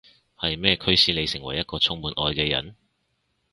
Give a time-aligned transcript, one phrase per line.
[0.35, 2.75] 係咩驅使你成為一個充滿愛嘅人？